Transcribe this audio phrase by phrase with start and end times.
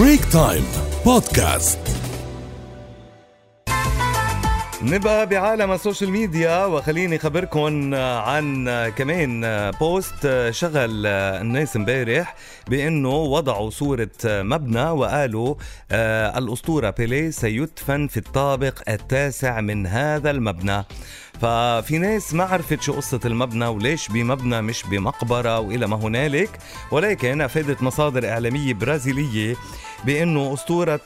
[0.00, 0.64] Break Time
[1.04, 1.78] بودكاست
[4.82, 9.40] نبقى بعالم ال social media وخليني خبركم عن كمان
[9.80, 12.34] post شغل الناس امبارح
[12.68, 15.54] بأنه وضعوا صورة مبنى وقالوا
[15.90, 20.84] آه، الأسطورة بيليه سيدفن في الطابق التاسع من هذا المبنى.
[21.40, 26.58] ففي ناس ما عرفت شو قصة المبنى وليش بمبنى مش بمقبرة وإلى ما هنالك
[26.90, 29.56] ولكن أفادت مصادر إعلامية برازيلية
[30.04, 31.00] بأنه أسطورة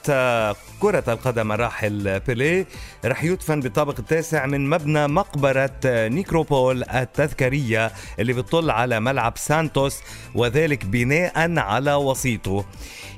[0.81, 2.67] كرة القدم الراحل بيليه
[3.05, 9.99] رح يدفن بالطابق التاسع من مبنى مقبرة نيكروبول التذكارية اللي بتطل على ملعب سانتوس
[10.35, 12.65] وذلك بناء على وسيطه.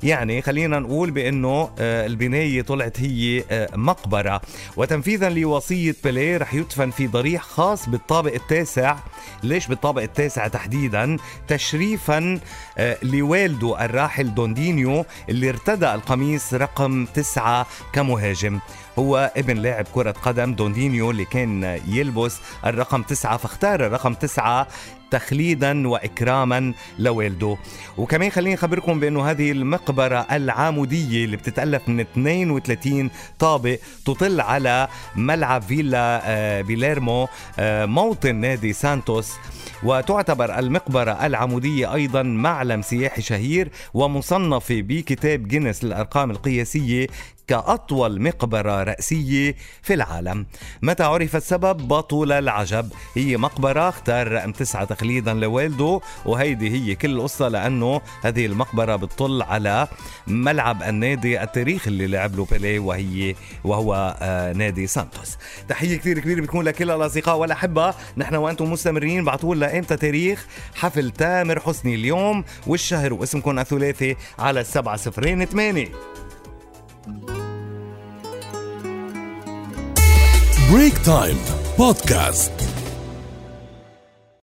[0.03, 3.43] يعني خلينا نقول بأنه آه، البناية طلعت هي
[3.75, 4.41] مقبرة.
[4.77, 8.95] وتنفيذا لوصية بيليه رح يدفن في ضريح خاص بالطابق التاسع.
[9.43, 12.39] ليش بالطابق التاسع تحديدا؟ تشريفا
[12.77, 18.59] آه، لوالده الراحل دوندينيو اللي ارتدى القميص رقم تسعة كمهاجم.
[18.99, 24.67] هو ابن لاعب كرة قدم دوندينيو اللي كان يلبس الرقم تسعة فاختار الرقم تسعة
[25.11, 27.57] تخليدا واكراما لوالده
[27.97, 35.61] وكمان خليني أخبركم بأنه هذه المقبرة العاموديه اللي بتتألف من 32 طابق تطل على ملعب
[35.61, 37.27] فيلا آه، بيليرمو
[37.59, 39.33] آه، موطن نادي سانتوس.
[39.83, 47.07] وتعتبر المقبرة العمودية أيضا معلم سياحي شهير ومصنفة بكتاب جينيس للأرقام القياسية
[47.47, 50.45] كأطول مقبرة رأسية في العالم.
[50.81, 52.89] متى عرف السبب؟ بطل العجب.
[53.15, 59.41] هي مقبرة اختار رقم تسعة تقليدا لوالده وهيدي هي كل القصة لأنه هذه المقبرة بتطل
[59.41, 59.87] على
[60.27, 65.37] ملعب النادي التاريخي اللي لعب له بيليه وهي وهو آه نادي سانتوس.
[65.69, 67.93] تحية كثير كبيرة بتكون لكل الأصدقاء والأحبة.
[68.17, 69.25] نحن وأنتم مستمرين.
[69.25, 75.87] بعتوا لنا إمتى تاريخ حفل تامر حسني اليوم والشهر واسمكم الثلاثي على السبعة صفرين ثمانية.
[80.71, 81.37] Break Time
[81.77, 82.51] بودكاست